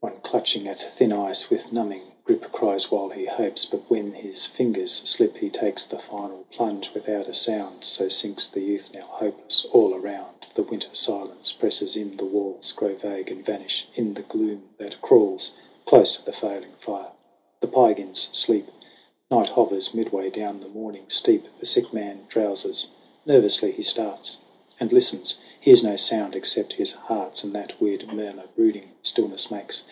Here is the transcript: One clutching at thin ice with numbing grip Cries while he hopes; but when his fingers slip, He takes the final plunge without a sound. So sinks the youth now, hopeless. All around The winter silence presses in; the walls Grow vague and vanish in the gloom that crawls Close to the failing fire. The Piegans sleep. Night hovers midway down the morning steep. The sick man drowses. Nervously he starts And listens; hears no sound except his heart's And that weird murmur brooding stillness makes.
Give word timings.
One 0.00 0.40
clutching 0.42 0.68
at 0.68 0.80
thin 0.80 1.12
ice 1.12 1.48
with 1.50 1.72
numbing 1.72 2.12
grip 2.24 2.52
Cries 2.52 2.90
while 2.90 3.08
he 3.08 3.24
hopes; 3.24 3.64
but 3.64 3.88
when 3.88 4.12
his 4.12 4.44
fingers 4.44 4.92
slip, 5.04 5.38
He 5.38 5.48
takes 5.48 5.86
the 5.86 5.98
final 5.98 6.44
plunge 6.50 6.90
without 6.92 7.26
a 7.26 7.32
sound. 7.34 7.84
So 7.84 8.08
sinks 8.10 8.46
the 8.46 8.60
youth 8.60 8.90
now, 8.92 9.06
hopeless. 9.06 9.64
All 9.72 9.94
around 9.94 10.46
The 10.54 10.62
winter 10.64 10.90
silence 10.92 11.52
presses 11.52 11.96
in; 11.96 12.18
the 12.18 12.24
walls 12.26 12.70
Grow 12.72 12.94
vague 12.94 13.30
and 13.30 13.44
vanish 13.44 13.88
in 13.94 14.12
the 14.14 14.22
gloom 14.22 14.68
that 14.78 15.00
crawls 15.00 15.52
Close 15.86 16.14
to 16.16 16.24
the 16.24 16.32
failing 16.34 16.74
fire. 16.78 17.12
The 17.60 17.68
Piegans 17.68 18.28
sleep. 18.32 18.66
Night 19.30 19.50
hovers 19.50 19.94
midway 19.94 20.28
down 20.28 20.60
the 20.60 20.68
morning 20.68 21.06
steep. 21.08 21.46
The 21.60 21.66
sick 21.66 21.92
man 21.94 22.26
drowses. 22.28 22.88
Nervously 23.24 23.72
he 23.72 23.82
starts 23.82 24.36
And 24.78 24.92
listens; 24.92 25.38
hears 25.58 25.82
no 25.82 25.96
sound 25.96 26.36
except 26.36 26.74
his 26.74 26.92
heart's 26.92 27.42
And 27.42 27.54
that 27.54 27.80
weird 27.80 28.12
murmur 28.12 28.44
brooding 28.54 28.90
stillness 29.00 29.50
makes. 29.50 29.84